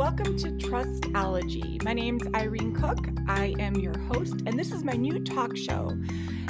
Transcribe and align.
Welcome 0.00 0.38
to 0.38 0.48
Trustology. 0.52 1.84
My 1.84 1.92
name's 1.92 2.22
Irene 2.34 2.72
Cook. 2.72 3.06
I 3.28 3.54
am 3.58 3.74
your 3.74 3.98
host, 3.98 4.32
and 4.46 4.58
this 4.58 4.72
is 4.72 4.82
my 4.82 4.94
new 4.94 5.22
talk 5.22 5.54
show, 5.54 5.94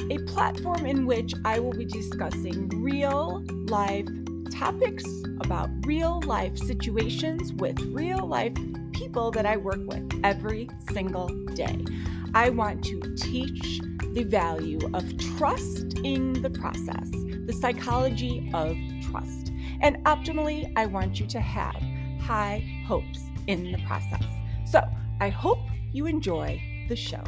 a 0.09 0.19
platform 0.19 0.87
in 0.87 1.05
which 1.05 1.35
I 1.45 1.59
will 1.59 1.73
be 1.73 1.85
discussing 1.85 2.69
real 2.69 3.43
life 3.67 4.07
topics 4.53 5.05
about 5.41 5.69
real 5.85 6.21
life 6.21 6.57
situations 6.59 7.53
with 7.55 7.81
real 7.87 8.25
life 8.25 8.55
people 8.93 9.33
that 9.33 9.47
I 9.47 9.57
work 9.57 9.81
with 9.85 10.09
every 10.23 10.71
single 10.93 11.27
day. 11.55 11.85
I 12.33 12.51
want 12.51 12.85
to 12.85 13.01
teach 13.17 13.81
the 14.13 14.23
value 14.23 14.79
of 14.95 15.19
trust 15.37 15.99
in 16.05 16.35
the 16.35 16.51
process, 16.51 17.11
the 17.11 17.53
psychology 17.61 18.49
of 18.55 18.77
trust. 19.11 19.51
And 19.81 19.97
optimally, 20.05 20.73
I 20.77 20.87
want 20.87 21.19
you 21.19 21.27
to 21.27 21.41
have 21.41 21.90
high 22.21 22.65
hopes 22.87 23.21
in 23.47 23.73
the 23.73 23.79
process. 23.87 24.25
So 24.67 24.81
I 25.21 25.31
hope 25.31 25.59
you 25.93 26.07
enjoy 26.07 26.63
the 26.89 26.97
show. 26.97 27.25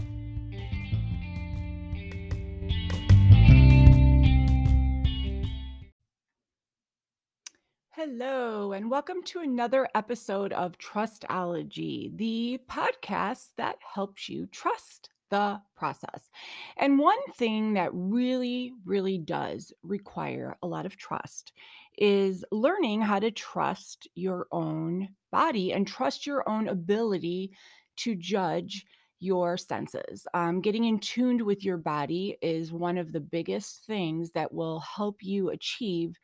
Hello, 7.91 8.73
and 8.73 8.91
welcome 8.91 9.23
to 9.25 9.41
another 9.41 9.89
episode 9.95 10.53
of 10.53 10.79
Trustology, 10.79 12.17
the 12.17 12.59
podcast 12.69 13.49
that 13.57 13.77
helps 13.95 14.29
you 14.29 14.47
trust 14.47 15.09
the 15.31 15.61
process. 15.77 16.31
And 16.77 16.99
one 16.99 17.23
thing 17.35 17.75
that 17.75 17.91
really, 17.93 18.73
really 18.85 19.19
does 19.19 19.73
require 19.83 20.57
a 20.63 20.67
lot 20.67 20.85
of 20.85 20.97
trust 20.97 21.53
is 21.99 22.45
learning 22.51 23.01
how 23.01 23.19
to 23.19 23.31
trust 23.31 24.09
your 24.15 24.47
own 24.53 25.09
body 25.31 25.73
and 25.73 25.87
trust 25.87 26.27
your 26.27 26.49
own 26.49 26.69
ability 26.69 27.53
to 27.97 28.15
judge 28.15 28.87
your 29.21 29.57
senses. 29.57 30.27
Um, 30.35 30.61
getting 30.61 30.85
in 30.85 30.99
tuned 30.99 31.43
with 31.43 31.65
your 31.65 31.77
body 31.77 32.37
is 32.43 32.73
one 32.73 32.99
of 32.99 33.13
the 33.13 33.21
biggest 33.21 33.85
things 33.87 34.33
that 34.33 34.53
will 34.53 34.81
help 34.81 35.23
you 35.23 35.51
achieve 35.51 36.17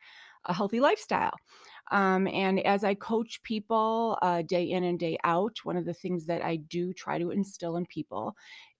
a 0.45 0.53
healthy 0.53 0.79
lifestyle. 0.79 1.33
Um, 1.91 2.27
and 2.27 2.59
as 2.65 2.83
I 2.83 2.93
coach 2.95 3.41
people 3.43 4.17
uh, 4.21 4.41
day 4.41 4.71
in 4.71 4.83
and 4.83 4.99
day 4.99 5.17
out, 5.23 5.57
one 5.63 5.77
of 5.77 5.85
the 5.85 5.93
things 5.93 6.25
that 6.25 6.43
I 6.43 6.57
do 6.57 6.93
try 6.93 7.17
to 7.17 7.31
instill 7.31 7.77
in 7.77 7.85
people 7.85 8.35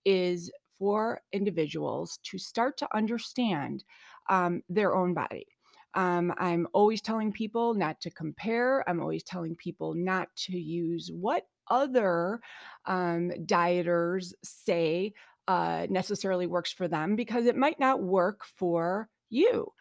is 0.05 0.51
for 0.77 1.21
individuals 1.33 2.19
to 2.23 2.37
start 2.37 2.77
to 2.77 2.95
understand 2.95 3.83
um, 4.29 4.61
their 4.69 4.95
own 4.95 5.13
body. 5.13 5.47
Um, 5.95 6.33
I'm 6.37 6.67
always 6.73 7.01
telling 7.01 7.31
people 7.31 7.73
not 7.73 7.99
to 8.01 8.11
compare. 8.11 8.87
I'm 8.87 9.01
always 9.01 9.23
telling 9.23 9.55
people 9.55 9.93
not 9.93 10.27
to 10.47 10.57
use 10.57 11.09
what 11.11 11.45
other 11.69 12.41
um, 12.85 13.31
dieters 13.45 14.33
say 14.43 15.13
uh, 15.47 15.87
necessarily 15.89 16.47
works 16.47 16.71
for 16.71 16.87
them 16.87 17.15
because 17.15 17.45
it 17.45 17.55
might 17.55 17.79
not 17.79 18.03
work 18.03 18.43
for 18.57 19.09
you. 19.29 19.71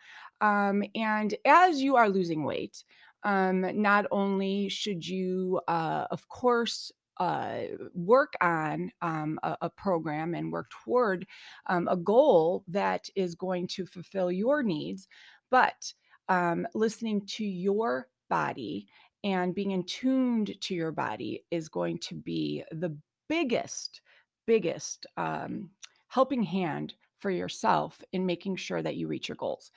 Um, 0.40 0.82
and 0.94 1.34
as 1.44 1.82
you 1.82 1.96
are 1.96 2.08
losing 2.08 2.44
weight, 2.44 2.84
um, 3.24 3.82
not 3.82 4.06
only 4.10 4.68
should 4.68 5.06
you, 5.06 5.60
uh, 5.68 6.06
of 6.10 6.28
course, 6.28 6.92
uh, 7.18 7.62
work 7.94 8.34
on 8.40 8.92
um, 9.02 9.40
a, 9.42 9.56
a, 9.62 9.70
program 9.70 10.34
and 10.34 10.52
work 10.52 10.70
toward 10.70 11.26
um, 11.66 11.88
a 11.88 11.96
goal 11.96 12.62
that 12.68 13.08
is 13.16 13.34
going 13.34 13.66
to 13.66 13.84
fulfill 13.84 14.30
your 14.30 14.62
needs, 14.62 15.08
but 15.50 15.92
um, 16.28 16.66
listening 16.74 17.24
to 17.26 17.44
your 17.44 18.08
body 18.28 18.86
and 19.24 19.54
being 19.54 19.72
in 19.72 19.84
tuned 19.84 20.54
to 20.60 20.74
your 20.74 20.92
body 20.92 21.44
is 21.50 21.68
going 21.68 21.98
to 21.98 22.14
be 22.14 22.62
the 22.70 22.96
biggest, 23.28 24.00
biggest 24.46 25.06
um, 25.16 25.70
helping 26.08 26.42
hand 26.42 26.94
for 27.18 27.30
yourself 27.30 28.00
in 28.12 28.24
making 28.24 28.56
sure 28.56 28.80
that 28.80 28.96
you 28.96 29.08
reach 29.08 29.28
your 29.28 29.36
goals. 29.36 29.72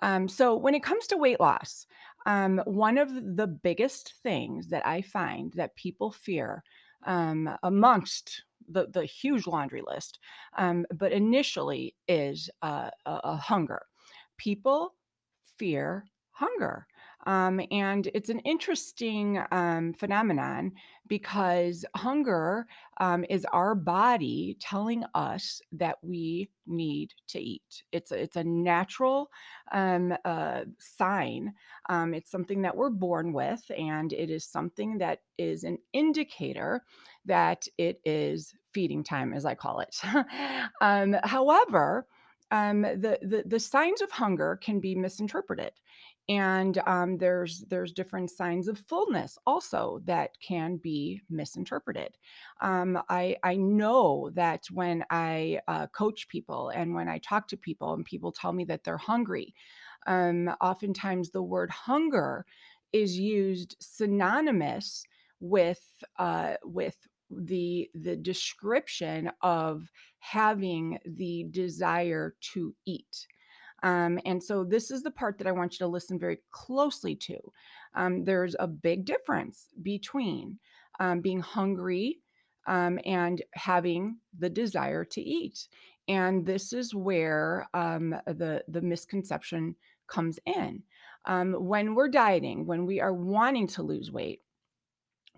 Um, 0.00 0.28
so, 0.28 0.56
when 0.56 0.74
it 0.74 0.82
comes 0.82 1.06
to 1.08 1.18
weight 1.18 1.40
loss, 1.40 1.86
um, 2.24 2.62
one 2.64 2.98
of 2.98 3.36
the 3.36 3.46
biggest 3.46 4.14
things 4.22 4.68
that 4.68 4.86
I 4.86 5.02
find 5.02 5.52
that 5.54 5.76
people 5.76 6.10
fear 6.10 6.64
um, 7.04 7.50
amongst 7.62 8.44
the, 8.68 8.88
the 8.88 9.04
huge 9.04 9.46
laundry 9.46 9.82
list, 9.86 10.18
um, 10.56 10.86
but 10.94 11.12
initially 11.12 11.94
is 12.08 12.50
uh, 12.62 12.90
a, 13.04 13.20
a 13.24 13.36
hunger. 13.36 13.82
People 14.38 14.94
fear 15.58 16.04
hunger. 16.30 16.86
Um, 17.26 17.60
and 17.72 18.08
it's 18.14 18.28
an 18.28 18.38
interesting 18.40 19.42
um, 19.50 19.94
phenomenon 19.94 20.72
because 21.08 21.84
hunger 21.96 22.66
um, 23.00 23.24
is 23.28 23.44
our 23.52 23.74
body 23.74 24.56
telling 24.60 25.02
us 25.14 25.60
that 25.72 25.96
we 26.02 26.48
need 26.66 27.12
to 27.28 27.40
eat. 27.40 27.82
It's 27.90 28.12
a, 28.12 28.22
it's 28.22 28.36
a 28.36 28.44
natural 28.44 29.30
um, 29.72 30.14
uh, 30.24 30.62
sign. 30.78 31.52
Um, 31.88 32.14
it's 32.14 32.30
something 32.30 32.62
that 32.62 32.76
we're 32.76 32.90
born 32.90 33.32
with, 33.32 33.62
and 33.76 34.12
it 34.12 34.30
is 34.30 34.44
something 34.44 34.98
that 34.98 35.20
is 35.36 35.64
an 35.64 35.78
indicator 35.92 36.82
that 37.24 37.66
it 37.76 38.00
is 38.04 38.54
feeding 38.72 39.02
time, 39.02 39.32
as 39.32 39.44
I 39.44 39.54
call 39.54 39.80
it. 39.80 39.96
Um, 40.80 41.16
however, 41.24 42.06
um, 42.50 42.82
the, 42.82 43.18
the 43.22 43.44
the 43.46 43.60
signs 43.60 44.00
of 44.00 44.10
hunger 44.10 44.58
can 44.62 44.80
be 44.80 44.94
misinterpreted 44.94 45.72
and 46.28 46.78
um, 46.86 47.18
there's 47.18 47.64
there's 47.68 47.92
different 47.92 48.30
signs 48.30 48.66
of 48.66 48.78
fullness 48.78 49.38
also 49.46 50.00
that 50.04 50.30
can 50.40 50.76
be 50.76 51.20
misinterpreted. 51.30 52.16
Um, 52.60 52.98
I, 53.08 53.36
I 53.44 53.56
know 53.56 54.30
that 54.34 54.64
when 54.72 55.04
i 55.10 55.60
uh, 55.68 55.86
coach 55.88 56.28
people 56.28 56.70
and 56.70 56.94
when 56.94 57.08
i 57.08 57.18
talk 57.18 57.48
to 57.48 57.56
people 57.56 57.94
and 57.94 58.04
people 58.04 58.32
tell 58.32 58.52
me 58.52 58.64
that 58.64 58.82
they're 58.82 58.96
hungry 58.96 59.54
um, 60.06 60.48
oftentimes 60.60 61.30
the 61.30 61.42
word 61.42 61.70
hunger 61.70 62.44
is 62.92 63.18
used 63.18 63.76
synonymous 63.80 65.04
with 65.40 65.82
uh, 66.18 66.54
with 66.64 66.96
the 67.30 67.90
the 67.94 68.16
description 68.16 69.30
of 69.42 69.90
having 70.18 70.98
the 71.04 71.46
desire 71.50 72.34
to 72.40 72.74
eat 72.86 73.26
um, 73.82 74.18
and 74.24 74.42
so 74.42 74.64
this 74.64 74.90
is 74.90 75.02
the 75.02 75.10
part 75.10 75.38
that 75.38 75.46
I 75.46 75.52
want 75.52 75.74
you 75.74 75.78
to 75.78 75.86
listen 75.86 76.18
very 76.18 76.38
closely 76.50 77.14
to. 77.16 77.38
Um, 77.94 78.24
there's 78.24 78.56
a 78.58 78.66
big 78.66 79.04
difference 79.04 79.68
between 79.82 80.58
um, 80.98 81.20
being 81.20 81.40
hungry 81.40 82.20
um, 82.66 82.98
and 83.04 83.42
having 83.54 84.18
the 84.38 84.50
desire 84.50 85.04
to 85.04 85.20
eat. 85.20 85.68
And 86.08 86.46
this 86.46 86.72
is 86.72 86.94
where 86.94 87.68
um, 87.74 88.14
the, 88.26 88.64
the 88.68 88.80
misconception 88.80 89.76
comes 90.08 90.38
in. 90.46 90.82
Um, 91.26 91.52
when 91.52 91.94
we're 91.94 92.08
dieting, 92.08 92.66
when 92.66 92.86
we 92.86 93.00
are 93.00 93.12
wanting 93.12 93.66
to 93.68 93.82
lose 93.82 94.12
weight, 94.12 94.40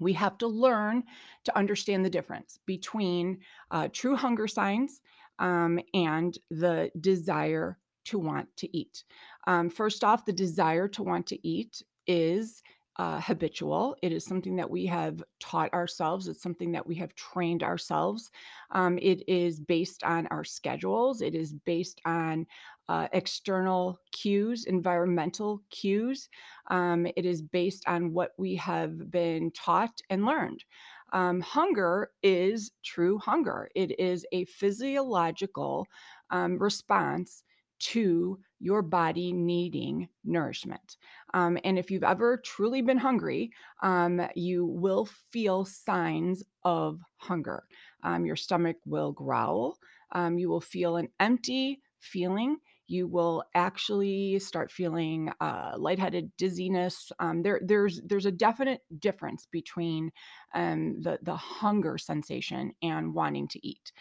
we 0.01 0.13
have 0.15 0.39
to 0.39 0.47
learn 0.47 1.05
to 1.45 1.57
understand 1.57 2.05
the 2.05 2.11
difference 2.11 2.59
between 2.67 3.39
uh, 3.71 3.89
true 3.93 4.17
hunger 4.17 4.49
signs 4.49 5.01
um, 5.39 5.79
and 5.95 6.39
the 6.51 6.91
desire 7.01 7.79
to 8.07 8.19
want 8.19 8.49
to 8.57 8.77
eat. 8.77 9.05
Um, 9.47 9.69
first 9.71 10.03
off, 10.03 10.25
the 10.25 10.33
desire 10.33 10.89
to 10.89 11.03
want 11.03 11.27
to 11.29 11.47
eat 11.47 11.83
is 12.07 12.63
uh, 12.99 13.21
habitual. 13.21 13.97
It 14.03 14.13
is 14.13 14.25
something 14.25 14.57
that 14.57 14.69
we 14.69 14.85
have 14.87 15.23
taught 15.39 15.73
ourselves. 15.73 16.27
It's 16.27 16.43
something 16.43 16.73
that 16.73 16.87
we 16.87 16.97
have 16.97 17.15
trained 17.15 17.63
ourselves. 17.63 18.31
Um, 18.73 18.99
it 19.01 19.23
is 19.29 19.61
based 19.61 20.03
on 20.03 20.27
our 20.29 20.43
schedules. 20.43 21.23
It 21.23 21.35
is 21.35 21.53
based 21.53 22.01
on 22.05 22.47
uh, 22.89 23.09
external 23.13 24.01
cues, 24.13 24.65
environmental 24.65 25.63
cues. 25.71 26.29
Um, 26.69 27.07
it 27.17 27.27
is 27.27 27.43
based 27.43 27.85
on 27.87 28.13
what 28.13 28.33
we 28.39 28.57
have 28.57 29.11
been 29.11 29.51
taught 29.53 30.01
and 30.11 30.25
learned. 30.25 30.65
Um, 31.13 31.41
hunger 31.41 32.11
is 32.23 32.73
true 32.85 33.19
hunger. 33.19 33.69
It 33.75 33.99
is 33.99 34.27
a 34.33 34.45
physiological 34.47 35.87
um, 36.31 36.59
response 36.59 37.43
to 37.81 38.39
your 38.61 38.83
body 38.83 39.33
needing 39.33 40.09
nourishment. 40.25 40.97
Um, 41.33 41.59
and 41.63 41.79
if 41.79 41.91
you've 41.91 42.03
ever 42.03 42.37
truly 42.39 42.83
been 42.83 42.99
hungry, 42.99 43.53
um, 43.83 44.21
you 44.35 44.67
will 44.67 45.05
feel 45.05 45.65
signs 45.65 46.43
of 46.65 47.01
hunger. 47.19 47.65
Um, 48.03 48.27
your 48.27 48.37
stomach 48.37 48.77
will 48.85 49.13
growl. 49.13 49.79
Um, 50.13 50.39
you 50.39 50.49
will 50.49 50.61
feel 50.61 50.97
an 50.97 51.09
empty 51.21 51.81
feeling. 52.01 52.59
You 52.89 53.07
will 53.07 53.45
actually 53.55 54.39
start 54.39 54.71
feeling 54.71 55.31
uh, 55.41 55.73
lightheaded, 55.77 56.37
dizziness. 56.37 57.13
Um, 57.19 57.43
there, 57.43 57.61
there's 57.63 58.01
there's 58.05 58.27
a 58.27 58.33
definite 58.33 58.81
difference 58.99 59.47
between 59.51 60.11
um, 60.55 61.01
the 61.01 61.19
the 61.23 61.37
hunger 61.37 61.99
sensation 61.99 62.73
and 62.83 63.15
wanting 63.15 63.49
to 63.49 63.67
eat. 63.67 63.93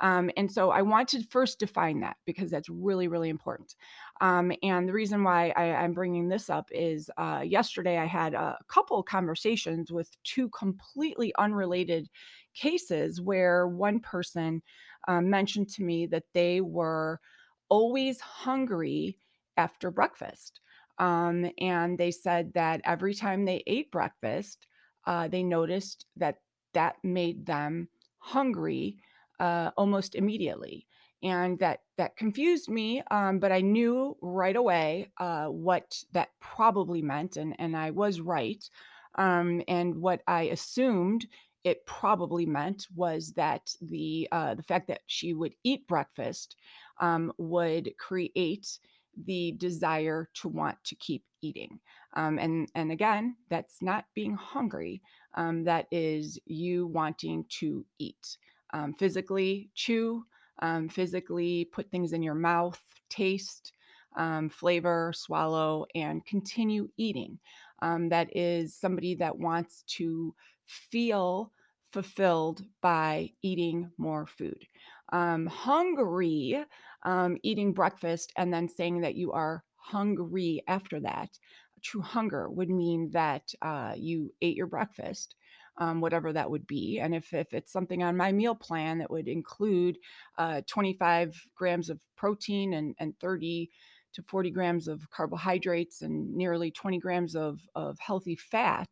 Um, 0.00 0.30
and 0.36 0.50
so 0.50 0.70
I 0.70 0.82
want 0.82 1.08
to 1.10 1.24
first 1.30 1.58
define 1.58 2.00
that 2.00 2.16
because 2.26 2.50
that's 2.50 2.68
really, 2.68 3.08
really 3.08 3.28
important. 3.28 3.74
Um, 4.20 4.52
and 4.62 4.88
the 4.88 4.92
reason 4.92 5.24
why 5.24 5.52
I, 5.56 5.84
am 5.84 5.92
bringing 5.92 6.28
this 6.28 6.50
up 6.50 6.68
is 6.70 7.10
uh, 7.16 7.42
yesterday 7.44 7.98
I 7.98 8.06
had 8.06 8.34
a 8.34 8.58
couple 8.68 9.02
conversations 9.02 9.90
with 9.90 10.10
two 10.22 10.48
completely 10.50 11.34
unrelated 11.38 12.08
cases 12.54 13.20
where 13.20 13.66
one 13.66 14.00
person 14.00 14.62
um, 15.08 15.30
mentioned 15.30 15.68
to 15.70 15.82
me 15.82 16.06
that 16.06 16.24
they 16.34 16.60
were 16.60 17.20
always 17.68 18.20
hungry 18.20 19.18
after 19.56 19.90
breakfast. 19.90 20.60
Um, 20.98 21.50
and 21.58 21.98
they 21.98 22.10
said 22.10 22.52
that 22.54 22.80
every 22.84 23.14
time 23.14 23.44
they 23.44 23.62
ate 23.66 23.90
breakfast, 23.90 24.66
uh, 25.06 25.28
they 25.28 25.42
noticed 25.42 26.06
that 26.16 26.36
that 26.74 26.96
made 27.02 27.46
them 27.46 27.88
hungry 28.18 28.96
uh, 29.40 29.70
almost 29.76 30.14
immediately. 30.14 30.86
And 31.22 31.58
that 31.60 31.80
that 31.96 32.16
confused 32.16 32.68
me, 32.68 33.02
um, 33.10 33.38
but 33.38 33.50
I 33.50 33.60
knew 33.62 34.16
right 34.20 34.54
away 34.54 35.10
uh, 35.18 35.46
what 35.46 36.02
that 36.12 36.28
probably 36.40 37.00
meant, 37.02 37.36
and 37.36 37.56
and 37.58 37.74
I 37.76 37.90
was 37.90 38.20
right. 38.20 38.62
Um, 39.14 39.62
and 39.66 39.96
what 40.02 40.20
I 40.26 40.42
assumed 40.42 41.26
it 41.66 41.84
probably 41.84 42.46
meant 42.46 42.86
was 42.94 43.32
that 43.32 43.74
the 43.82 44.28
uh, 44.30 44.54
the 44.54 44.62
fact 44.62 44.86
that 44.86 45.00
she 45.06 45.34
would 45.34 45.52
eat 45.64 45.84
breakfast 45.88 46.54
um, 47.00 47.32
would 47.38 47.90
create 47.98 48.78
the 49.24 49.50
desire 49.58 50.28
to 50.34 50.46
want 50.46 50.76
to 50.84 50.94
keep 50.94 51.24
eating. 51.42 51.80
Um, 52.14 52.38
and 52.38 52.70
and 52.76 52.92
again, 52.92 53.34
that's 53.50 53.82
not 53.82 54.04
being 54.14 54.34
hungry. 54.34 55.02
Um, 55.34 55.64
that 55.64 55.88
is 55.90 56.38
you 56.46 56.86
wanting 56.86 57.44
to 57.58 57.84
eat 57.98 58.38
um, 58.72 58.92
physically, 58.92 59.68
chew, 59.74 60.24
um, 60.60 60.88
physically 60.88 61.64
put 61.72 61.90
things 61.90 62.12
in 62.12 62.22
your 62.22 62.34
mouth, 62.36 62.80
taste, 63.10 63.72
um, 64.16 64.48
flavor, 64.48 65.12
swallow, 65.16 65.84
and 65.96 66.24
continue 66.26 66.88
eating. 66.96 67.40
That 67.82 68.28
is 68.36 68.72
somebody 68.72 69.16
that 69.16 69.36
wants 69.36 69.82
to 69.98 70.32
feel 70.64 71.52
fulfilled 71.96 72.62
by 72.82 73.30
eating 73.40 73.90
more 73.96 74.26
food. 74.26 74.66
Um, 75.14 75.46
hungry, 75.46 76.62
um, 77.06 77.38
eating 77.42 77.72
breakfast 77.72 78.34
and 78.36 78.52
then 78.52 78.68
saying 78.68 79.00
that 79.00 79.14
you 79.14 79.32
are 79.32 79.64
hungry 79.76 80.62
after 80.68 81.00
that. 81.00 81.30
True 81.82 82.02
hunger 82.02 82.50
would 82.50 82.68
mean 82.68 83.12
that 83.12 83.44
uh, 83.62 83.94
you 83.96 84.34
ate 84.42 84.58
your 84.58 84.66
breakfast. 84.66 85.36
Um, 85.78 86.00
whatever 86.00 86.32
that 86.32 86.50
would 86.50 86.66
be. 86.66 87.00
And 87.00 87.14
if, 87.14 87.34
if 87.34 87.52
it's 87.52 87.70
something 87.70 88.02
on 88.02 88.16
my 88.16 88.32
meal 88.32 88.54
plan 88.54 88.96
that 88.98 89.10
would 89.10 89.28
include 89.28 89.98
uh, 90.38 90.62
25 90.66 91.34
grams 91.54 91.90
of 91.90 92.00
protein 92.16 92.72
and, 92.72 92.94
and 92.98 93.18
30 93.20 93.70
to 94.14 94.22
40 94.22 94.50
grams 94.50 94.88
of 94.88 95.10
carbohydrates 95.10 96.00
and 96.00 96.34
nearly 96.34 96.70
20 96.70 96.98
grams 96.98 97.36
of, 97.36 97.60
of 97.74 97.98
healthy 97.98 98.36
fat, 98.36 98.88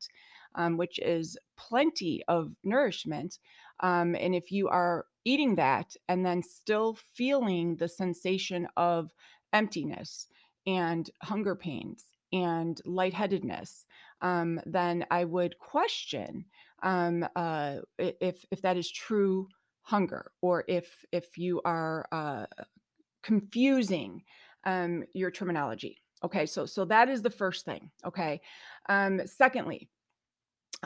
um, 0.55 0.77
which 0.77 0.99
is 1.01 1.37
plenty 1.57 2.23
of 2.29 2.53
nourishment. 2.65 3.39
Um, 3.81 4.15
and 4.15 4.35
if 4.35 4.51
you 4.51 4.69
are 4.69 5.07
eating 5.25 5.57
that 5.57 5.95
and 6.09 6.25
then 6.25 6.43
still 6.43 6.97
feeling 7.15 7.77
the 7.77 7.89
sensation 7.89 8.69
of 8.77 9.11
emptiness 9.53 10.29
and 10.67 11.11
hunger 11.23 11.55
pains 11.55 12.05
and 12.33 12.81
lightheadedness, 12.85 13.87
um, 14.21 14.61
then 14.67 15.05
I 15.11 15.25
would 15.25 15.59
question 15.59 16.47
um, 16.83 17.27
uh, 17.37 17.77
if 17.99 18.45
if 18.51 18.63
that 18.63 18.77
is 18.77 18.91
true 18.91 19.49
hunger 19.83 20.31
or 20.41 20.65
if 20.69 21.05
if 21.13 21.37
you 21.39 21.61
are 21.65 22.07
uh, 22.13 22.47
confusing 23.23 24.23
um, 24.65 25.05
your 25.15 25.31
terminology. 25.31 26.01
Okay, 26.23 26.47
so 26.47 26.67
so 26.67 26.85
that 26.87 27.09
is 27.09 27.23
the 27.23 27.31
first 27.31 27.65
thing. 27.65 27.91
Okay, 28.05 28.41
um, 28.89 29.21
secondly, 29.27 29.89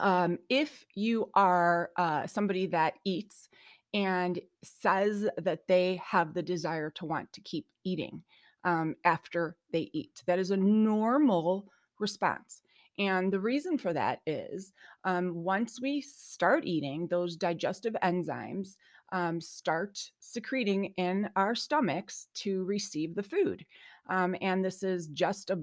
um, 0.00 0.38
if 0.48 0.84
you 0.94 1.30
are 1.34 1.90
uh, 1.96 2.26
somebody 2.26 2.66
that 2.66 2.94
eats 3.04 3.48
and 3.94 4.38
says 4.62 5.28
that 5.38 5.66
they 5.66 6.00
have 6.04 6.34
the 6.34 6.42
desire 6.42 6.90
to 6.90 7.06
want 7.06 7.32
to 7.32 7.40
keep 7.40 7.66
eating 7.84 8.22
um, 8.64 8.96
after 9.04 9.56
they 9.72 9.90
eat, 9.92 10.22
that 10.26 10.38
is 10.38 10.50
a 10.50 10.56
normal 10.56 11.68
response. 11.98 12.62
And 12.98 13.32
the 13.32 13.40
reason 13.40 13.78
for 13.78 13.92
that 13.92 14.20
is 14.26 14.72
um, 15.04 15.32
once 15.44 15.80
we 15.80 16.00
start 16.00 16.64
eating, 16.66 17.06
those 17.06 17.36
digestive 17.36 17.94
enzymes 18.02 18.74
um, 19.12 19.40
start 19.40 19.98
secreting 20.20 20.92
in 20.96 21.30
our 21.36 21.54
stomachs 21.54 22.26
to 22.34 22.64
receive 22.64 23.14
the 23.14 23.22
food. 23.22 23.64
Um, 24.10 24.34
and 24.40 24.64
this 24.64 24.82
is 24.82 25.06
just 25.08 25.50
a 25.50 25.62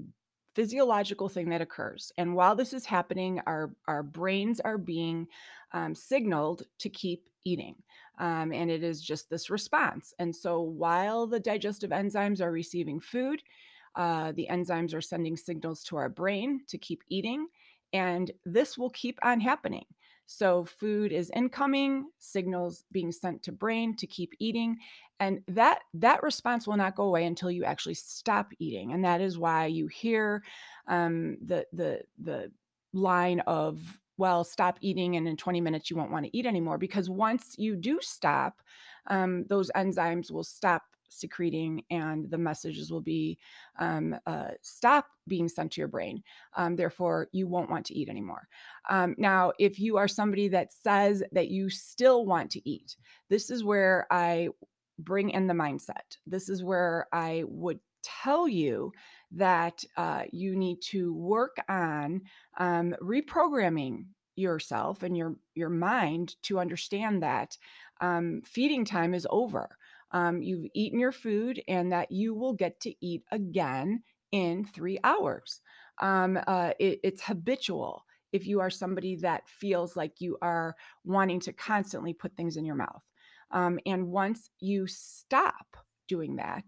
physiological 0.56 1.28
thing 1.28 1.50
that 1.50 1.60
occurs. 1.60 2.10
And 2.16 2.34
while 2.34 2.56
this 2.56 2.72
is 2.72 2.86
happening, 2.86 3.40
our, 3.46 3.74
our 3.86 4.02
brains 4.02 4.58
are 4.58 4.78
being 4.78 5.28
um, 5.72 5.94
signaled 5.94 6.62
to 6.78 6.88
keep 6.88 7.28
eating. 7.44 7.76
Um, 8.18 8.52
and 8.52 8.70
it 8.70 8.82
is 8.82 9.02
just 9.02 9.28
this 9.28 9.50
response. 9.50 10.14
And 10.18 10.34
so 10.34 10.62
while 10.62 11.26
the 11.26 11.38
digestive 11.38 11.90
enzymes 11.90 12.40
are 12.40 12.50
receiving 12.50 13.00
food, 13.00 13.42
uh, 13.96 14.32
the 14.32 14.48
enzymes 14.50 14.94
are 14.94 15.02
sending 15.02 15.36
signals 15.36 15.84
to 15.84 15.96
our 15.96 16.08
brain 16.08 16.62
to 16.68 16.78
keep 16.78 17.02
eating. 17.10 17.48
And 17.92 18.30
this 18.46 18.78
will 18.78 18.90
keep 18.90 19.18
on 19.22 19.40
happening. 19.40 19.84
So 20.26 20.64
food 20.64 21.12
is 21.12 21.30
incoming, 21.34 22.06
signals 22.18 22.84
being 22.92 23.12
sent 23.12 23.42
to 23.44 23.52
brain 23.52 23.96
to 23.96 24.06
keep 24.06 24.32
eating, 24.38 24.78
and 25.20 25.40
that 25.48 25.80
that 25.94 26.22
response 26.22 26.66
will 26.66 26.76
not 26.76 26.96
go 26.96 27.04
away 27.04 27.24
until 27.24 27.50
you 27.50 27.64
actually 27.64 27.94
stop 27.94 28.52
eating. 28.58 28.92
And 28.92 29.04
that 29.04 29.20
is 29.20 29.38
why 29.38 29.66
you 29.66 29.86
hear 29.86 30.42
um, 30.88 31.38
the 31.44 31.66
the 31.72 32.02
the 32.18 32.50
line 32.92 33.40
of 33.40 34.00
well 34.18 34.44
stop 34.44 34.78
eating 34.80 35.16
and 35.16 35.28
in 35.28 35.36
20 35.36 35.60
minutes 35.60 35.90
you 35.90 35.96
won't 35.96 36.10
want 36.10 36.24
to 36.24 36.36
eat 36.36 36.46
anymore 36.46 36.78
because 36.78 37.10
once 37.10 37.54
you 37.58 37.76
do 37.76 37.98
stop 38.00 38.62
um, 39.08 39.44
those 39.48 39.70
enzymes 39.76 40.30
will 40.30 40.44
stop 40.44 40.82
secreting 41.08 41.82
and 41.90 42.30
the 42.30 42.38
messages 42.38 42.90
will 42.90 43.00
be 43.00 43.38
um, 43.78 44.16
uh, 44.26 44.48
stop 44.62 45.06
being 45.28 45.48
sent 45.48 45.72
to 45.72 45.80
your 45.80 45.88
brain 45.88 46.22
um, 46.56 46.76
therefore 46.76 47.28
you 47.32 47.46
won't 47.46 47.70
want 47.70 47.86
to 47.86 47.94
eat 47.94 48.08
anymore. 48.08 48.46
Um, 48.88 49.14
now 49.18 49.52
if 49.58 49.78
you 49.78 49.96
are 49.96 50.08
somebody 50.08 50.48
that 50.48 50.72
says 50.72 51.22
that 51.32 51.48
you 51.48 51.68
still 51.70 52.24
want 52.26 52.50
to 52.50 52.68
eat 52.68 52.96
this 53.28 53.50
is 53.50 53.64
where 53.64 54.06
i 54.10 54.48
bring 54.98 55.30
in 55.30 55.46
the 55.46 55.54
mindset. 55.54 56.16
This 56.26 56.48
is 56.48 56.64
where 56.64 57.06
i 57.12 57.44
would 57.46 57.80
tell 58.02 58.46
you 58.48 58.92
that 59.32 59.82
uh, 59.96 60.22
you 60.30 60.54
need 60.56 60.80
to 60.80 61.12
work 61.14 61.56
on 61.68 62.22
um, 62.58 62.94
reprogramming 63.02 64.04
yourself 64.36 65.02
and 65.02 65.16
your 65.16 65.34
your 65.54 65.70
mind 65.70 66.36
to 66.42 66.60
understand 66.60 67.22
that 67.22 67.56
um, 68.00 68.42
feeding 68.44 68.84
time 68.84 69.14
is 69.14 69.26
over 69.30 69.76
um, 70.16 70.40
you've 70.40 70.64
eaten 70.74 70.98
your 70.98 71.12
food 71.12 71.62
and 71.68 71.92
that 71.92 72.10
you 72.10 72.34
will 72.34 72.54
get 72.54 72.80
to 72.80 72.94
eat 73.04 73.22
again 73.30 74.02
in 74.32 74.64
three 74.64 74.98
hours. 75.04 75.60
Um, 76.00 76.38
uh, 76.46 76.70
it, 76.80 77.00
it's 77.04 77.22
habitual 77.22 78.06
if 78.32 78.46
you 78.46 78.60
are 78.60 78.70
somebody 78.70 79.16
that 79.16 79.46
feels 79.46 79.94
like 79.94 80.14
you 80.18 80.38
are 80.40 80.74
wanting 81.04 81.38
to 81.40 81.52
constantly 81.52 82.14
put 82.14 82.34
things 82.34 82.56
in 82.56 82.64
your 82.64 82.76
mouth. 82.76 83.02
Um, 83.50 83.78
and 83.84 84.08
once 84.08 84.48
you 84.58 84.86
stop 84.86 85.76
doing 86.08 86.36
that, 86.36 86.64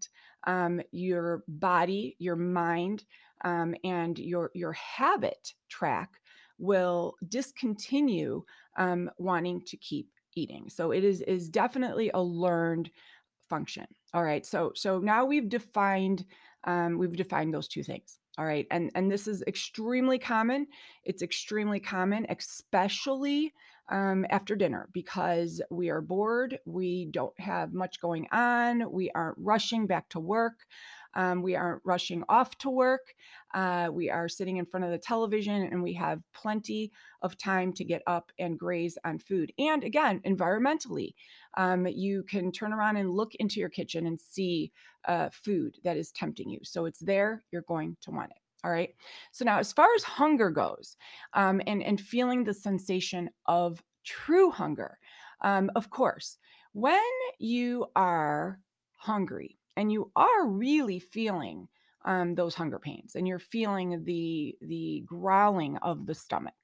um, 0.47 0.83
your 0.93 1.43
body, 1.49 2.17
your 2.19 2.37
mind, 2.37 3.05
um, 3.45 3.75
and 3.83 4.19
your 4.19 4.50
your 4.55 4.73
habit 4.75 5.55
track 5.71 6.11
will 6.59 7.14
discontinue 7.28 8.43
um, 8.76 9.11
wanting 9.17 9.62
to 9.69 9.76
keep 9.78 10.09
eating. 10.35 10.69
So 10.69 10.93
it 10.93 11.05
is 11.05 11.21
is 11.23 11.49
definitely 11.49 12.11
a 12.14 12.23
learned 12.23 12.90
function. 13.49 13.87
All 14.14 14.23
right. 14.23 14.45
So 14.45 14.73
so 14.75 14.99
now 14.99 15.25
we've 15.25 15.49
defined 15.49 16.25
um, 16.64 16.99
we've 16.99 17.17
defined 17.17 17.55
those 17.55 17.69
two 17.69 17.83
things. 17.83 18.19
All 18.38 18.45
right. 18.45 18.67
And 18.71 18.90
and 18.95 19.11
this 19.11 19.26
is 19.26 19.43
extremely 19.47 20.19
common. 20.19 20.67
It's 21.05 21.23
extremely 21.23 21.81
common, 21.81 22.26
especially 22.28 23.52
um, 23.90 24.26
after 24.31 24.55
dinner 24.55 24.88
because 24.93 25.62
we 25.71 25.88
are 25.88 26.00
bored. 26.00 26.59
We 26.67 27.07
don't 27.07 27.38
have 27.40 27.73
much 27.73 28.00
going 28.00 28.26
on. 28.33 28.93
We 28.93 29.11
aren't 29.14 29.38
rushing 29.38 29.87
back 29.87 30.09
to 30.11 30.21
work. 30.21 30.67
Um, 31.15 31.43
we 31.43 31.57
aren't 31.57 31.83
rushing 31.85 32.23
off 32.29 32.57
to 32.59 32.71
work. 32.71 33.15
Uh, 33.55 33.88
we 33.91 34.11
are 34.11 34.29
sitting 34.29 34.59
in 34.59 34.67
front 34.67 34.85
of 34.85 34.91
the 34.91 34.99
television 34.99 35.62
and 35.62 35.83
we 35.83 35.95
have 35.95 36.23
plenty 36.33 36.93
of 37.23 37.37
time 37.37 37.73
to 37.75 37.85
get 37.85 38.03
up 38.07 38.31
and 38.38 38.59
graze 38.59 38.99
on 39.05 39.19
food. 39.19 39.53
And 39.59 39.85
again, 39.85 40.21
environmentally, 40.27 41.15
um, 41.57 41.87
you 41.87 42.23
can 42.25 42.53
turn 42.53 42.73
around 42.73 42.97
and 42.97 43.11
look 43.11 43.35
into 43.37 43.61
your 43.61 43.71
kitchen 43.71 44.07
and 44.07 44.21
see 44.21 44.73
uh, 45.07 45.31
food 45.33 45.77
that 45.85 45.97
is 45.97 46.12
tempting 46.12 46.50
you. 46.50 46.61
So 46.62 46.85
it's 46.85 47.00
there, 47.00 47.43
you're 47.50 47.62
going 47.62 47.97
to 48.03 48.11
want 48.11 48.31
it. 48.31 48.38
All 48.65 48.71
right. 48.71 48.95
So 49.31 49.45
now, 49.45 49.59
as 49.59 49.73
far 49.73 49.87
as 49.95 50.03
hunger 50.03 50.50
goes, 50.50 50.97
um, 51.33 51.62
and 51.67 51.81
and 51.83 52.00
feeling 52.00 52.43
the 52.43 52.55
sensation 52.55 53.31
of 53.47 53.83
true 54.05 54.50
hunger, 54.50 54.99
um, 55.43 55.71
of 55.77 55.91
course, 55.91 56.38
when 56.73 57.00
you 57.38 57.87
are 57.95 58.61
hungry 58.97 59.58
and 59.78 59.92
you 59.92 60.11
are 60.16 60.47
really 60.47 60.99
feeling 60.99 61.68
um, 62.04 62.35
those 62.35 62.54
hunger 62.54 62.78
pains 62.78 63.14
and 63.14 63.26
you're 63.26 63.38
feeling 63.38 64.04
the 64.04 64.56
the 64.61 65.02
growling 65.06 65.76
of 65.78 66.06
the 66.06 66.14
stomach 66.14 66.54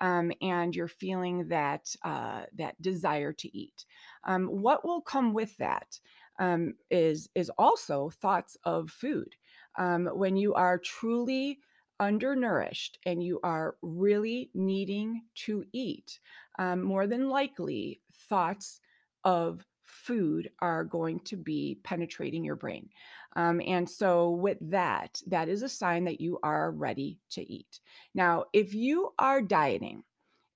um, 0.00 0.32
and 0.42 0.74
you're 0.74 0.88
feeling 0.88 1.48
that 1.48 1.94
uh, 2.04 2.42
that 2.56 2.80
desire 2.82 3.32
to 3.32 3.56
eat. 3.56 3.84
Um, 4.24 4.46
what 4.46 4.84
will 4.84 5.00
come 5.00 5.32
with 5.32 5.56
that 5.58 5.98
um, 6.38 6.74
is 6.90 7.28
is 7.34 7.50
also 7.56 8.10
thoughts 8.10 8.56
of 8.64 8.90
food. 8.90 9.34
Um, 9.78 10.06
when 10.06 10.36
you 10.36 10.54
are 10.54 10.78
truly 10.78 11.60
undernourished 11.98 12.98
and 13.06 13.22
you 13.22 13.40
are 13.42 13.76
really 13.80 14.50
needing 14.54 15.22
to 15.46 15.64
eat 15.72 16.18
um, 16.58 16.82
more 16.82 17.06
than 17.06 17.30
likely 17.30 18.00
thoughts 18.28 18.80
of 19.24 19.64
food 19.96 20.50
are 20.60 20.84
going 20.84 21.20
to 21.20 21.36
be 21.36 21.78
penetrating 21.82 22.44
your 22.44 22.56
brain. 22.56 22.88
Um, 23.34 23.60
and 23.66 23.88
so, 23.88 24.30
with 24.30 24.58
that, 24.70 25.20
that 25.26 25.48
is 25.48 25.62
a 25.62 25.68
sign 25.68 26.04
that 26.04 26.20
you 26.20 26.38
are 26.42 26.70
ready 26.70 27.18
to 27.30 27.42
eat. 27.52 27.80
Now, 28.14 28.44
if 28.52 28.74
you 28.74 29.12
are 29.18 29.42
dieting 29.42 30.02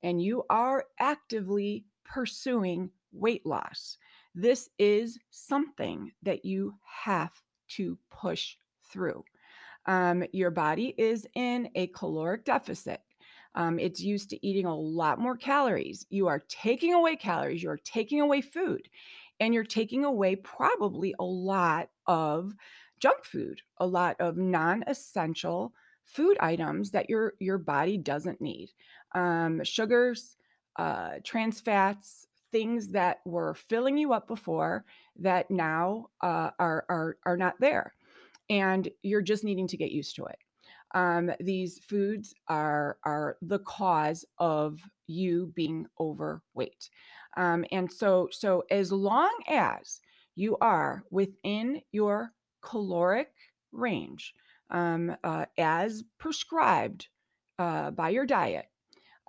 and 0.02 0.22
you 0.22 0.44
are 0.48 0.84
actively 0.98 1.84
pursuing 2.04 2.90
weight 3.12 3.44
loss, 3.44 3.98
this 4.34 4.70
is 4.78 5.18
something 5.30 6.12
that 6.22 6.44
you 6.44 6.74
have 6.84 7.32
to 7.68 7.98
push 8.10 8.56
through. 8.90 9.24
Um, 9.86 10.24
your 10.32 10.50
body 10.50 10.94
is 10.96 11.26
in 11.34 11.68
a 11.74 11.88
caloric 11.88 12.44
deficit. 12.44 13.00
Um, 13.54 13.78
it's 13.78 14.00
used 14.00 14.30
to 14.30 14.46
eating 14.46 14.66
a 14.66 14.76
lot 14.76 15.18
more 15.18 15.36
calories. 15.36 16.06
You 16.10 16.28
are 16.28 16.42
taking 16.48 16.94
away 16.94 17.16
calories, 17.16 17.62
you 17.62 17.70
are 17.70 17.80
taking 17.82 18.20
away 18.20 18.40
food, 18.40 18.88
and 19.40 19.54
you're 19.54 19.64
taking 19.64 20.04
away 20.04 20.36
probably 20.36 21.14
a 21.18 21.24
lot 21.24 21.88
of 22.06 22.52
junk 23.00 23.24
food, 23.24 23.62
a 23.78 23.86
lot 23.86 24.16
of 24.20 24.36
non-essential 24.36 25.72
food 26.04 26.36
items 26.40 26.90
that 26.90 27.08
your 27.08 27.34
your 27.40 27.58
body 27.58 27.96
doesn't 27.96 28.40
need. 28.40 28.70
Um, 29.14 29.64
sugars, 29.64 30.36
uh, 30.76 31.14
trans 31.24 31.60
fats, 31.60 32.26
things 32.52 32.88
that 32.88 33.20
were 33.24 33.54
filling 33.54 33.96
you 33.96 34.12
up 34.12 34.28
before 34.28 34.84
that 35.18 35.50
now 35.50 36.06
uh, 36.20 36.50
are 36.58 36.84
are 36.88 37.16
are 37.24 37.36
not 37.36 37.54
there, 37.58 37.94
and 38.50 38.88
you're 39.02 39.22
just 39.22 39.44
needing 39.44 39.66
to 39.68 39.76
get 39.76 39.90
used 39.90 40.16
to 40.16 40.26
it 40.26 40.38
um, 40.94 41.30
these 41.40 41.78
foods 41.78 42.34
are 42.48 42.98
are 43.04 43.36
the 43.42 43.60
cause 43.60 44.24
of 44.38 44.80
you 45.06 45.52
being 45.54 45.86
overweight. 45.98 46.90
Um, 47.36 47.64
and 47.70 47.90
so 47.90 48.28
so 48.32 48.64
as 48.70 48.90
long 48.92 49.32
as 49.48 50.00
you 50.34 50.56
are 50.60 51.04
within 51.10 51.82
your 51.92 52.32
caloric 52.62 53.32
range 53.72 54.34
um, 54.70 55.16
uh, 55.24 55.46
as 55.58 56.04
prescribed 56.18 57.08
uh, 57.58 57.90
by 57.90 58.10
your 58.10 58.26
diet 58.26 58.66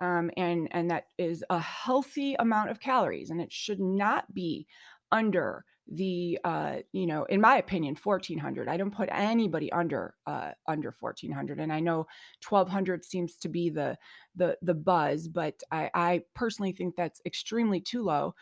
um, 0.00 0.30
and 0.36 0.68
and 0.72 0.90
that 0.90 1.06
is 1.18 1.44
a 1.48 1.58
healthy 1.58 2.34
amount 2.38 2.70
of 2.70 2.80
calories 2.80 3.30
and 3.30 3.40
it 3.40 3.52
should 3.52 3.80
not 3.80 4.32
be 4.34 4.66
under 5.12 5.64
the 5.88 6.38
uh 6.44 6.76
you 6.92 7.06
know 7.06 7.24
in 7.24 7.40
my 7.40 7.56
opinion 7.56 7.96
1400 8.00 8.68
i 8.68 8.76
don't 8.76 8.94
put 8.94 9.08
anybody 9.12 9.70
under 9.72 10.14
uh 10.28 10.52
under 10.68 10.94
1400 10.98 11.58
and 11.58 11.72
i 11.72 11.80
know 11.80 12.06
1200 12.48 13.04
seems 13.04 13.36
to 13.36 13.48
be 13.48 13.68
the 13.68 13.98
the 14.36 14.56
the 14.62 14.74
buzz 14.74 15.26
but 15.26 15.60
i 15.72 15.90
i 15.92 16.22
personally 16.34 16.72
think 16.72 16.94
that's 16.94 17.20
extremely 17.26 17.80
too 17.80 18.02
low. 18.02 18.34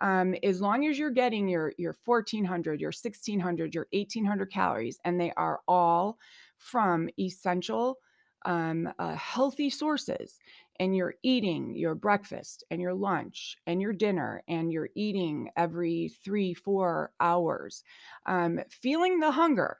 Um 0.00 0.34
as 0.42 0.60
long 0.60 0.86
as 0.86 0.98
you're 0.98 1.10
getting 1.10 1.48
your 1.48 1.72
your 1.78 1.96
1400 2.04 2.80
your 2.80 2.88
1600 2.88 3.74
your 3.74 3.86
1800 3.92 4.52
calories 4.52 4.98
and 5.04 5.20
they 5.20 5.32
are 5.36 5.60
all 5.68 6.18
from 6.56 7.08
essential 7.18 7.98
um, 8.44 8.88
uh, 8.98 9.14
healthy 9.14 9.68
sources 9.68 10.38
and 10.78 10.96
you're 10.96 11.14
eating 11.22 11.74
your 11.74 11.94
breakfast 11.94 12.64
and 12.70 12.80
your 12.80 12.94
lunch 12.94 13.56
and 13.66 13.80
your 13.80 13.92
dinner 13.92 14.42
and 14.48 14.72
you're 14.72 14.90
eating 14.94 15.50
every 15.56 16.12
three 16.24 16.54
four 16.54 17.12
hours 17.20 17.82
um, 18.26 18.60
feeling 18.70 19.20
the 19.20 19.30
hunger 19.30 19.78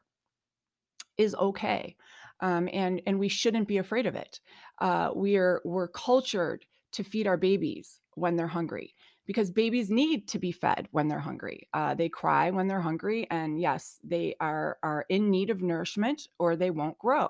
is 1.16 1.34
okay 1.34 1.96
um, 2.40 2.68
and 2.72 3.02
and 3.06 3.18
we 3.18 3.28
shouldn't 3.28 3.68
be 3.68 3.78
afraid 3.78 4.06
of 4.06 4.14
it 4.14 4.40
uh, 4.80 5.10
we're 5.14 5.60
we're 5.64 5.88
cultured 5.88 6.64
to 6.92 7.02
feed 7.02 7.26
our 7.26 7.36
babies 7.36 8.00
when 8.14 8.36
they're 8.36 8.46
hungry 8.46 8.94
because 9.28 9.50
babies 9.50 9.90
need 9.90 10.26
to 10.26 10.38
be 10.38 10.50
fed 10.50 10.88
when 10.90 11.06
they're 11.06 11.20
hungry. 11.20 11.68
Uh, 11.74 11.94
they 11.94 12.08
cry 12.08 12.50
when 12.50 12.66
they're 12.66 12.80
hungry, 12.80 13.26
and 13.30 13.60
yes, 13.60 13.98
they 14.02 14.34
are 14.40 14.78
are 14.82 15.04
in 15.10 15.30
need 15.30 15.50
of 15.50 15.60
nourishment 15.60 16.22
or 16.38 16.56
they 16.56 16.70
won't 16.70 16.98
grow. 16.98 17.28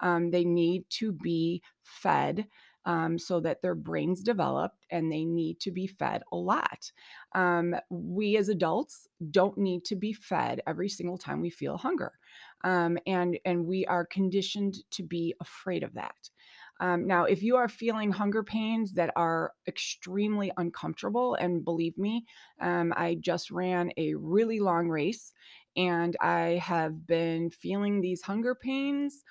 Um, 0.00 0.30
they 0.32 0.44
need 0.44 0.84
to 0.98 1.12
be 1.12 1.62
fed 1.84 2.46
um, 2.86 3.18
so 3.18 3.40
that 3.40 3.60
their 3.60 3.74
brains 3.74 4.22
develop 4.22 4.72
and 4.90 5.12
they 5.12 5.24
need 5.24 5.60
to 5.60 5.70
be 5.70 5.86
fed 5.86 6.22
a 6.32 6.36
lot. 6.36 6.90
Um, 7.34 7.74
we 7.90 8.36
as 8.38 8.48
adults 8.48 9.08
don't 9.30 9.58
need 9.58 9.84
to 9.86 9.96
be 9.96 10.12
fed 10.14 10.62
every 10.66 10.88
single 10.88 11.18
time 11.18 11.40
we 11.40 11.50
feel 11.50 11.76
hunger. 11.76 12.12
Um, 12.64 12.96
and, 13.06 13.38
and 13.44 13.66
we 13.66 13.84
are 13.86 14.06
conditioned 14.06 14.76
to 14.92 15.02
be 15.02 15.34
afraid 15.40 15.82
of 15.82 15.94
that. 15.94 16.30
Um, 16.78 17.06
now, 17.06 17.24
if 17.24 17.42
you 17.42 17.56
are 17.56 17.68
feeling 17.68 18.12
hunger 18.12 18.42
pains 18.42 18.92
that 18.92 19.10
are 19.16 19.52
extremely 19.66 20.52
uncomfortable, 20.58 21.34
and 21.34 21.64
believe 21.64 21.96
me, 21.96 22.26
um, 22.60 22.92
I 22.96 23.16
just 23.18 23.50
ran 23.50 23.92
a 23.96 24.14
really 24.14 24.60
long 24.60 24.88
race 24.88 25.32
and 25.76 26.16
I 26.20 26.60
have 26.62 27.06
been 27.06 27.50
feeling 27.50 28.00
these 28.00 28.22
hunger 28.22 28.54
pains 28.54 29.22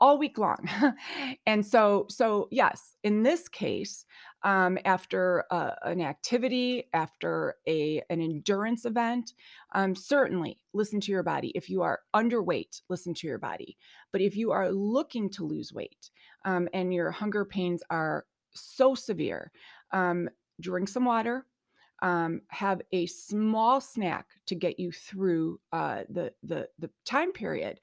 all 0.00 0.18
week 0.18 0.38
long. 0.38 0.68
and 1.46 1.64
so, 1.64 2.06
so 2.08 2.48
yes, 2.50 2.96
in 3.04 3.22
this 3.22 3.48
case, 3.48 4.04
um, 4.42 4.78
after 4.84 5.44
uh, 5.50 5.72
an 5.82 6.00
activity, 6.00 6.84
after 6.94 7.56
a 7.68 8.02
an 8.08 8.20
endurance 8.20 8.84
event, 8.84 9.34
um, 9.74 9.94
certainly 9.94 10.58
listen 10.72 11.00
to 11.00 11.12
your 11.12 11.22
body. 11.22 11.52
If 11.54 11.68
you 11.68 11.82
are 11.82 12.00
underweight, 12.14 12.80
listen 12.88 13.12
to 13.14 13.26
your 13.26 13.38
body. 13.38 13.76
But 14.12 14.22
if 14.22 14.36
you 14.36 14.50
are 14.52 14.70
looking 14.70 15.28
to 15.30 15.44
lose 15.44 15.72
weight 15.72 16.10
um, 16.44 16.68
and 16.72 16.94
your 16.94 17.10
hunger 17.10 17.44
pains 17.44 17.82
are 17.90 18.24
so 18.54 18.94
severe, 18.94 19.52
um, 19.92 20.28
drink 20.60 20.88
some 20.88 21.04
water. 21.04 21.46
Um, 22.02 22.40
have 22.48 22.80
a 22.92 23.04
small 23.04 23.78
snack 23.78 24.26
to 24.46 24.54
get 24.54 24.80
you 24.80 24.90
through 24.90 25.60
uh, 25.70 26.04
the 26.08 26.32
the 26.42 26.66
the 26.78 26.88
time 27.04 27.30
period, 27.30 27.78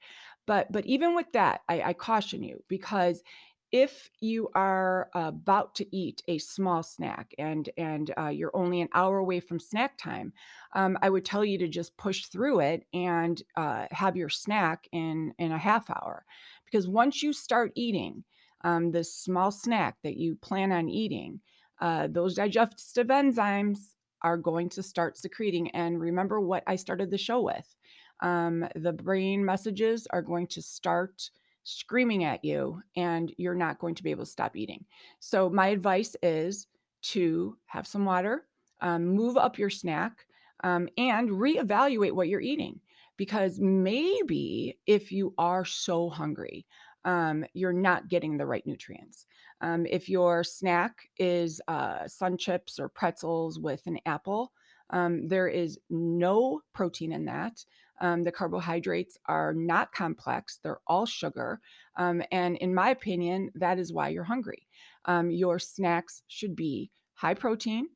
but 0.48 0.72
but 0.72 0.86
even 0.86 1.14
with 1.14 1.30
that, 1.34 1.60
I, 1.68 1.82
I 1.82 1.92
caution 1.92 2.42
you 2.42 2.64
because 2.68 3.22
if 3.70 4.08
you 4.20 4.48
are 4.54 5.10
about 5.14 5.74
to 5.74 5.84
eat 5.94 6.22
a 6.26 6.38
small 6.38 6.82
snack 6.82 7.34
and 7.38 7.68
and 7.76 8.12
uh, 8.18 8.28
you're 8.28 8.56
only 8.56 8.80
an 8.80 8.88
hour 8.94 9.18
away 9.18 9.40
from 9.40 9.60
snack 9.60 9.98
time, 9.98 10.32
um, 10.74 10.96
I 11.02 11.10
would 11.10 11.26
tell 11.26 11.44
you 11.44 11.58
to 11.58 11.68
just 11.68 11.98
push 11.98 12.26
through 12.26 12.60
it 12.60 12.86
and 12.94 13.40
uh, 13.56 13.86
have 13.90 14.16
your 14.16 14.30
snack 14.30 14.88
in 14.90 15.34
in 15.38 15.52
a 15.52 15.58
half 15.58 15.90
hour, 15.90 16.24
because 16.64 16.88
once 16.88 17.22
you 17.22 17.32
start 17.32 17.72
eating 17.76 18.24
um, 18.64 18.90
this 18.90 19.14
small 19.14 19.50
snack 19.50 19.96
that 20.02 20.16
you 20.16 20.36
plan 20.36 20.72
on 20.72 20.88
eating, 20.88 21.40
uh, 21.80 22.08
those 22.10 22.34
digestive 22.34 23.08
enzymes 23.08 23.78
are 24.22 24.38
going 24.38 24.68
to 24.70 24.82
start 24.82 25.18
secreting. 25.18 25.70
And 25.70 26.00
remember 26.00 26.40
what 26.40 26.64
I 26.66 26.76
started 26.76 27.10
the 27.10 27.18
show 27.18 27.40
with 27.42 27.76
um, 28.20 28.66
the 28.74 28.92
brain 28.92 29.44
messages 29.44 30.06
are 30.10 30.22
going 30.22 30.46
to 30.48 30.62
start 30.62 31.30
screaming 31.64 32.24
at 32.24 32.44
you 32.44 32.80
and 32.96 33.32
you're 33.36 33.54
not 33.54 33.78
going 33.78 33.94
to 33.94 34.02
be 34.02 34.10
able 34.10 34.24
to 34.24 34.30
stop 34.30 34.56
eating. 34.56 34.84
So, 35.20 35.50
my 35.50 35.68
advice 35.68 36.16
is 36.22 36.66
to 37.02 37.56
have 37.66 37.86
some 37.86 38.04
water, 38.04 38.46
um, 38.80 39.06
move 39.06 39.36
up 39.36 39.58
your 39.58 39.70
snack, 39.70 40.26
um, 40.64 40.88
and 40.96 41.30
reevaluate 41.30 42.12
what 42.12 42.28
you're 42.28 42.40
eating. 42.40 42.80
Because 43.16 43.58
maybe 43.58 44.78
if 44.86 45.10
you 45.10 45.34
are 45.38 45.64
so 45.64 46.08
hungry, 46.08 46.66
um, 47.04 47.44
you're 47.52 47.72
not 47.72 48.08
getting 48.08 48.36
the 48.36 48.46
right 48.46 48.66
nutrients. 48.66 49.26
Um, 49.60 49.86
if 49.86 50.08
your 50.08 50.44
snack 50.44 51.08
is 51.18 51.60
uh, 51.68 52.06
sun 52.06 52.36
chips 52.36 52.78
or 52.78 52.88
pretzels 52.88 53.58
with 53.58 53.86
an 53.86 53.98
apple, 54.06 54.52
um, 54.90 55.26
there 55.28 55.48
is 55.48 55.78
no 55.90 56.60
protein 56.72 57.12
in 57.12 57.24
that. 57.26 57.64
Um, 58.00 58.24
the 58.24 58.32
carbohydrates 58.32 59.18
are 59.26 59.52
not 59.54 59.92
complex, 59.92 60.58
they're 60.62 60.80
all 60.86 61.06
sugar. 61.06 61.60
Um, 61.96 62.22
and 62.30 62.56
in 62.56 62.74
my 62.74 62.90
opinion, 62.90 63.50
that 63.54 63.78
is 63.78 63.92
why 63.92 64.08
you're 64.08 64.24
hungry. 64.24 64.66
Um, 65.04 65.30
your 65.30 65.58
snacks 65.58 66.22
should 66.28 66.54
be 66.54 66.90
high 67.14 67.34
protein, 67.34 67.88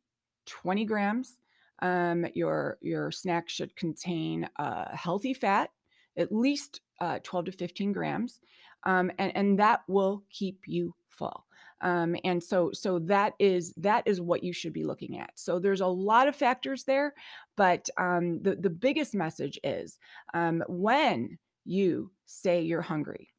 20 0.47 0.85
grams. 0.85 1.39
Um, 1.81 2.27
your, 2.35 2.79
your 2.81 3.11
snack 3.11 3.49
should 3.49 3.75
contain 3.77 4.49
uh, 4.57 4.97
healthy 4.97 5.35
fat, 5.35 5.71
at 6.17 6.33
least 6.33 6.81
uh, 7.01 7.19
12 7.23 7.47
to 7.47 7.53
15 7.53 7.93
grams. 7.93 8.41
Um, 8.85 9.11
and, 9.19 9.37
and 9.37 9.59
that 9.59 9.83
will 9.89 10.23
keep 10.31 10.61
you 10.67 10.95
full. 11.09 11.45
Um, 11.83 12.17
and 12.25 12.43
so 12.43 12.71
so 12.73 13.01
that 13.01 13.35
is 13.39 13.75
that 13.77 14.05
is 14.07 14.21
what 14.21 14.45
you 14.45 14.53
should 14.53 14.73
be 14.73 14.85
looking 14.85 15.19
at. 15.19 15.33
So 15.35 15.59
there's 15.59 15.81
a 15.81 15.87
lot 15.87 16.29
of 16.29 16.37
factors 16.37 16.85
there, 16.85 17.13
but 17.57 17.89
um, 17.99 18.41
the 18.43 18.55
the 18.55 18.71
biggest 18.71 19.15
message 19.15 19.59
is 19.65 19.99
um, 20.33 20.63
when 20.69 21.39
you 21.65 22.13
say 22.27 22.63
you're 22.63 22.83
hungry, 22.83 23.31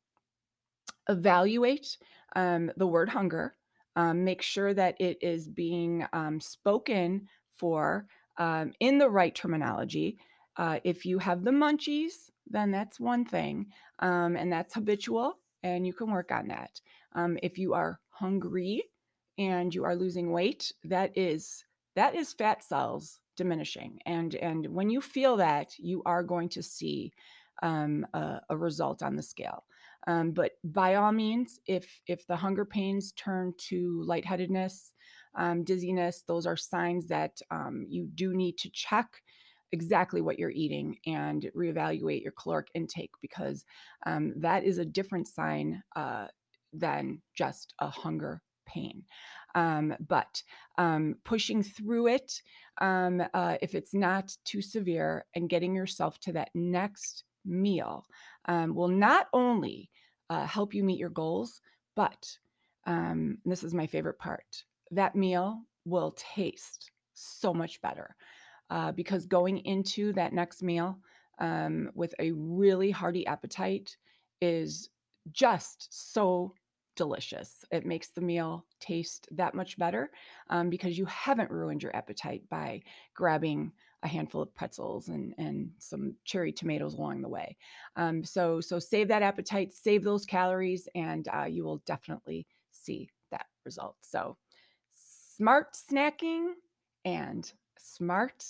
evaluate 1.10 1.98
um, 2.36 2.72
the 2.78 2.88
word 2.88 3.10
hunger. 3.10 3.56
Um, 3.96 4.24
make 4.24 4.42
sure 4.42 4.74
that 4.74 5.00
it 5.00 5.20
is 5.22 5.48
being 5.48 6.06
um, 6.14 6.40
spoken 6.42 7.28
for 7.56 8.08
in 8.80 8.98
the 8.98 9.10
right 9.10 9.36
terminology. 9.36 10.18
Uh, 10.58 10.80
if 10.84 11.06
you 11.06 11.20
have 11.20 11.44
the 11.44 11.52
munchies, 11.52 12.32
then 12.50 12.72
that's 12.72 13.00
one 13.00 13.24
thing, 13.24 13.68
and 14.00 14.52
that's 14.52 14.74
habitual, 14.74 15.38
and 15.62 15.86
you 15.86 15.94
can 15.94 16.10
work 16.12 16.32
on 16.32 16.48
that. 16.48 16.82
Um, 17.14 17.38
if 17.44 17.60
you 17.60 17.76
are 17.76 18.00
hungry 18.14 18.84
and 19.38 19.74
you 19.74 19.84
are 19.84 19.96
losing 19.96 20.32
weight, 20.32 20.72
that 20.84 21.18
is 21.18 21.64
that 21.96 22.16
is 22.16 22.34
fat 22.34 22.64
cells 22.64 23.20
diminishing, 23.36 24.00
and 24.06 24.36
and 24.36 24.68
when 24.68 24.90
you 24.90 25.02
feel 25.02 25.38
that, 25.38 25.74
you 25.78 26.02
are 26.06 26.24
going 26.24 26.50
to 26.50 26.64
see 26.64 27.12
um, 27.62 28.06
a, 28.14 28.40
a, 28.50 28.58
result 28.58 29.04
on 29.04 29.16
the 29.16 29.22
scale. 29.24 29.64
Um, 30.08 30.32
but 30.32 30.54
by 30.64 30.96
all 30.96 31.12
means, 31.12 31.60
if 31.66 32.02
if 32.08 32.26
the 32.28 32.36
hunger 32.36 32.66
pains 32.66 33.12
turn 33.14 33.54
to 33.70 34.04
lightheadedness, 34.06 34.92
um, 35.36 35.64
dizziness, 35.64 36.24
those 36.28 36.46
are 36.46 36.58
signs 36.58 37.08
that 37.08 37.40
um, 37.52 37.86
you 37.88 38.08
do 38.14 38.34
need 38.34 38.58
to 38.60 38.70
check 38.72 39.22
exactly 39.72 40.22
what 40.22 40.38
you're 40.38 40.52
eating 40.52 40.98
and 41.08 41.50
reevaluate 41.58 42.22
your 42.22 42.34
caloric 42.34 42.68
intake 42.76 43.10
because 43.22 43.66
um, 44.06 44.34
that 44.38 44.64
is 44.64 44.78
a 44.78 44.86
different 44.86 45.28
sign 45.28 45.82
uh, 45.96 46.28
than 46.74 47.22
just 47.36 47.74
a 47.80 47.90
hunger 47.90 48.42
pain. 48.66 49.04
Um, 49.56 49.96
but 50.08 50.42
um, 50.78 51.16
pushing 51.24 51.62
through 51.62 52.08
it, 52.08 52.42
um, 52.82 53.22
uh, 53.34 53.58
if 53.62 53.76
it's 53.76 53.94
not 53.94 54.36
too 54.46 54.62
severe, 54.62 55.26
and 55.36 55.50
getting 55.50 55.76
yourself 55.76 56.20
to 56.22 56.34
that 56.34 56.50
next 56.56 57.24
meal 57.46 58.06
um, 58.46 58.74
will 58.74 58.88
not 58.88 59.28
only 59.34 59.90
uh, 60.30 60.46
help 60.46 60.74
you 60.74 60.84
meet 60.84 61.00
your 61.00 61.10
goals, 61.10 61.62
but 61.96 62.38
um, 62.86 63.38
this 63.46 63.64
is 63.64 63.74
my 63.74 63.88
favorite 63.88 64.18
part 64.18 64.64
that 64.92 65.16
meal 65.16 65.62
will 65.86 66.16
taste 66.18 66.92
so 67.14 67.54
much 67.54 67.82
better 67.82 68.16
uh, 68.70 68.92
because 68.92 69.26
going 69.26 69.60
into 69.60 70.14
that 70.14 70.34
next 70.34 70.64
meal 70.64 70.98
um, 71.40 71.90
with 71.96 72.14
a 72.20 72.32
really 72.32 72.92
hearty 72.92 73.26
appetite 73.28 73.96
is 74.42 74.90
just 75.32 75.88
so 75.90 76.54
delicious. 76.96 77.66
It 77.72 77.86
makes 77.86 78.10
the 78.10 78.22
meal 78.22 78.66
taste 78.80 79.28
that 79.32 79.56
much 79.56 79.78
better 79.78 80.12
um, 80.50 80.70
because 80.70 80.98
you 80.98 81.06
haven't 81.06 81.52
ruined 81.52 81.84
your 81.84 81.96
appetite 81.96 82.44
by 82.50 82.82
grabbing 83.16 83.72
a 84.04 84.08
handful 84.08 84.42
of 84.42 84.54
pretzels 84.54 85.08
and, 85.08 85.34
and 85.38 85.72
some 85.78 86.16
cherry 86.26 86.52
tomatoes 86.52 86.94
along 86.96 87.22
the 87.22 87.30
way. 87.30 87.56
Um, 87.96 88.24
so, 88.24 88.60
so 88.60 88.80
save 88.80 89.08
that 89.08 89.22
appetite, 89.22 89.74
save 89.74 90.04
those 90.04 90.26
calories, 90.26 90.88
and 90.94 91.28
uh, 91.34 91.46
you 91.46 91.64
will 91.64 91.82
definitely 91.86 92.46
see 92.72 93.10
that 93.32 93.46
result. 93.66 93.96
So, 94.02 94.38
smart 95.38 95.76
snacking 95.76 96.52
and 97.06 97.52
smart 97.80 98.46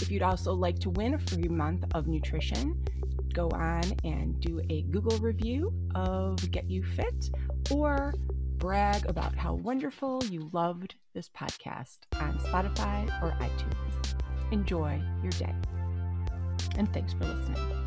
If 0.00 0.10
you'd 0.10 0.22
also 0.22 0.52
like 0.52 0.78
to 0.80 0.90
win 0.90 1.14
a 1.14 1.18
free 1.18 1.48
month 1.48 1.84
of 1.94 2.06
nutrition, 2.06 2.84
go 3.34 3.48
on 3.50 3.82
and 4.04 4.40
do 4.40 4.62
a 4.70 4.82
Google 4.82 5.18
review 5.18 5.74
of 5.94 6.50
Get 6.50 6.70
You 6.70 6.84
Fit 6.84 7.30
or 7.70 8.14
brag 8.56 9.04
about 9.06 9.34
how 9.34 9.54
wonderful 9.54 10.22
you 10.24 10.48
loved 10.52 10.94
this 11.14 11.28
podcast 11.28 11.98
on 12.14 12.38
Spotify 12.38 13.06
or 13.22 13.32
iTunes. 13.40 14.14
Enjoy 14.52 15.02
your 15.22 15.32
day. 15.32 15.54
And 16.76 16.90
thanks 16.92 17.12
for 17.12 17.24
listening. 17.24 17.84